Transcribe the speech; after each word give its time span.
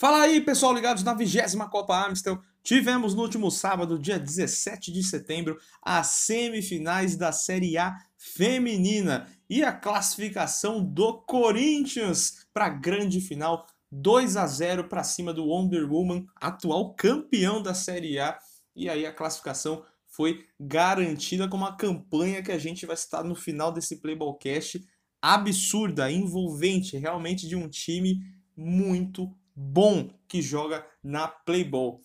Fala 0.00 0.22
aí, 0.22 0.40
pessoal, 0.40 0.72
ligados 0.72 1.04
na 1.04 1.12
vigésima 1.12 1.68
Copa 1.68 2.06
Amstel. 2.06 2.40
Tivemos 2.62 3.14
no 3.14 3.20
último 3.20 3.50
sábado, 3.50 3.98
dia 3.98 4.18
17 4.18 4.90
de 4.90 5.02
setembro, 5.02 5.58
as 5.82 6.06
semifinais 6.06 7.16
da 7.16 7.32
Série 7.32 7.76
A 7.76 7.94
feminina 8.16 9.28
e 9.46 9.62
a 9.62 9.70
classificação 9.70 10.82
do 10.82 11.18
Corinthians 11.24 12.46
para 12.50 12.64
a 12.64 12.70
grande 12.70 13.20
final 13.20 13.66
2 13.92 14.38
a 14.38 14.46
0 14.46 14.88
para 14.88 15.04
cima 15.04 15.34
do 15.34 15.44
Wonder 15.44 15.86
Woman, 15.92 16.24
atual 16.36 16.94
campeão 16.94 17.62
da 17.62 17.74
Série 17.74 18.18
A. 18.18 18.38
E 18.74 18.88
aí 18.88 19.04
a 19.04 19.12
classificação 19.12 19.84
foi 20.06 20.46
garantida 20.58 21.46
com 21.46 21.58
uma 21.58 21.76
campanha 21.76 22.42
que 22.42 22.52
a 22.52 22.58
gente 22.58 22.86
vai 22.86 22.96
citar 22.96 23.22
no 23.22 23.34
final 23.34 23.70
desse 23.70 23.96
Playballcast 23.96 24.82
absurda, 25.20 26.10
envolvente, 26.10 26.96
realmente 26.96 27.46
de 27.46 27.54
um 27.54 27.68
time 27.68 28.22
muito 28.56 29.30
bom 29.60 30.08
que 30.26 30.40
joga 30.40 30.86
na 31.02 31.28
Playball. 31.28 32.00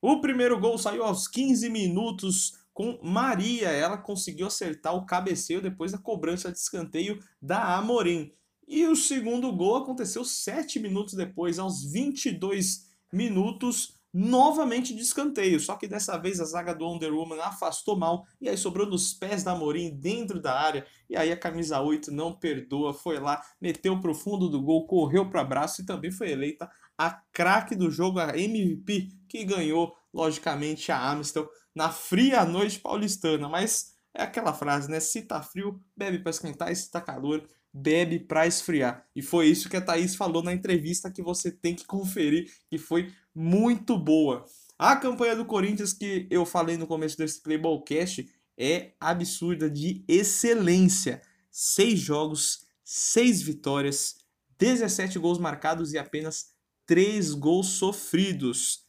O 0.00 0.20
primeiro 0.20 0.58
gol 0.60 0.78
saiu 0.78 1.02
aos 1.02 1.26
15 1.26 1.68
minutos 1.68 2.54
com 2.72 2.98
Maria. 3.02 3.68
Ela 3.68 3.98
conseguiu 3.98 4.46
acertar 4.46 4.94
o 4.94 5.04
cabeceio 5.04 5.60
depois 5.60 5.90
da 5.90 5.98
cobrança 5.98 6.52
de 6.52 6.58
escanteio 6.58 7.22
da 7.42 7.76
Amorim. 7.76 8.32
E 8.66 8.86
o 8.86 8.94
segundo 8.94 9.52
gol 9.52 9.78
aconteceu 9.78 10.24
7 10.24 10.78
minutos 10.78 11.14
depois, 11.14 11.58
aos 11.58 11.82
22 11.92 12.88
minutos, 13.12 13.99
novamente 14.12 14.94
de 14.94 15.02
escanteio. 15.02 15.60
Só 15.60 15.76
que 15.76 15.86
dessa 15.86 16.16
vez 16.18 16.40
a 16.40 16.44
zaga 16.44 16.74
do 16.74 16.84
Wonder 16.84 17.12
Woman 17.12 17.40
afastou 17.40 17.96
mal 17.96 18.26
e 18.40 18.48
aí 18.48 18.56
sobrou 18.56 18.86
nos 18.86 19.12
pés 19.12 19.42
da 19.42 19.52
Amorim 19.52 19.90
dentro 19.90 20.40
da 20.40 20.58
área. 20.58 20.86
E 21.08 21.16
aí 21.16 21.30
a 21.30 21.36
camisa 21.36 21.80
8 21.80 22.10
não 22.10 22.32
perdoa, 22.32 22.92
foi 22.92 23.18
lá, 23.18 23.42
meteu 23.60 24.00
pro 24.00 24.14
fundo 24.14 24.48
do 24.48 24.60
gol, 24.62 24.86
correu 24.86 25.28
para 25.28 25.44
braço 25.44 25.82
e 25.82 25.86
também 25.86 26.10
foi 26.10 26.30
eleita 26.30 26.70
a 26.98 27.10
craque 27.32 27.74
do 27.74 27.90
jogo, 27.90 28.18
a 28.18 28.36
MVP, 28.36 29.08
que 29.26 29.42
ganhou, 29.42 29.96
logicamente, 30.12 30.92
a 30.92 31.10
Amstel 31.10 31.48
na 31.74 31.88
fria 31.90 32.44
noite 32.44 32.78
paulistana. 32.78 33.48
Mas 33.48 33.94
é 34.12 34.22
aquela 34.22 34.52
frase, 34.52 34.90
né? 34.90 35.00
Se 35.00 35.22
tá 35.22 35.40
frio, 35.40 35.80
bebe 35.96 36.18
para 36.18 36.30
esquentar, 36.30 36.70
e 36.70 36.76
se 36.76 36.90
tá 36.90 37.00
calor, 37.00 37.42
bebe 37.72 38.18
para 38.18 38.46
esfriar. 38.46 39.06
E 39.14 39.22
foi 39.22 39.46
isso 39.46 39.68
que 39.68 39.76
a 39.76 39.80
Thaís 39.80 40.14
falou 40.14 40.42
na 40.42 40.52
entrevista 40.52 41.10
que 41.10 41.22
você 41.22 41.50
tem 41.50 41.74
que 41.74 41.86
conferir, 41.86 42.50
que 42.68 42.78
foi 42.78 43.12
muito 43.34 43.98
boa. 43.98 44.44
A 44.78 44.96
campanha 44.96 45.36
do 45.36 45.44
Corinthians 45.44 45.92
que 45.92 46.26
eu 46.30 46.44
falei 46.44 46.76
no 46.76 46.86
começo 46.86 47.16
desse 47.16 47.42
Playballcast 47.42 48.28
é 48.58 48.92
absurda 49.00 49.70
de 49.70 50.04
excelência. 50.08 51.22
Seis 51.50 51.98
jogos, 51.98 52.66
seis 52.84 53.42
vitórias, 53.42 54.16
17 54.58 55.18
gols 55.18 55.38
marcados 55.38 55.92
e 55.92 55.98
apenas 55.98 56.46
três 56.86 57.32
gols 57.32 57.68
sofridos. 57.68 58.84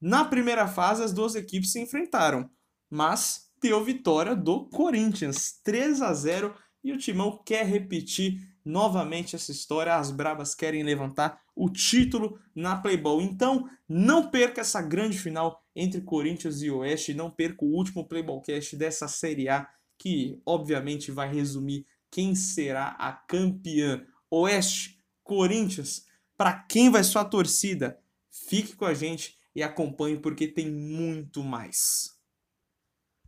Na 0.00 0.24
primeira 0.24 0.66
fase, 0.66 1.02
as 1.02 1.12
duas 1.12 1.34
equipes 1.34 1.72
se 1.72 1.80
enfrentaram, 1.80 2.50
mas 2.90 3.48
deu 3.62 3.82
vitória 3.82 4.36
do 4.36 4.68
Corinthians, 4.68 5.60
3 5.62 6.02
a 6.02 6.12
0 6.12 6.54
e 6.84 6.92
o 6.92 6.98
Timão 6.98 7.40
quer 7.44 7.64
repetir 7.64 8.40
novamente 8.62 9.34
essa 9.34 9.50
história. 9.50 9.96
As 9.96 10.10
Brabas 10.10 10.54
querem 10.54 10.82
levantar 10.82 11.40
o 11.56 11.70
título 11.70 12.38
na 12.54 12.76
Playball. 12.76 13.22
Então, 13.22 13.68
não 13.88 14.30
perca 14.30 14.60
essa 14.60 14.82
grande 14.82 15.18
final 15.18 15.64
entre 15.74 16.02
Corinthians 16.02 16.60
e 16.60 16.70
Oeste. 16.70 17.14
Não 17.14 17.30
perca 17.30 17.64
o 17.64 17.74
último 17.74 18.06
Playballcast 18.06 18.76
dessa 18.76 19.08
Série 19.08 19.48
A, 19.48 19.66
que 19.98 20.40
obviamente 20.44 21.10
vai 21.10 21.32
resumir 21.32 21.86
quem 22.10 22.34
será 22.34 22.88
a 22.98 23.12
campeã. 23.12 24.04
Oeste, 24.30 25.00
Corinthians, 25.22 26.06
para 26.36 26.52
quem 26.52 26.90
vai 26.90 27.02
sua 27.02 27.24
torcida? 27.24 27.98
Fique 28.30 28.76
com 28.76 28.84
a 28.84 28.92
gente 28.92 29.38
e 29.54 29.62
acompanhe 29.62 30.18
porque 30.18 30.46
tem 30.46 30.70
muito 30.70 31.42
mais. 31.42 32.14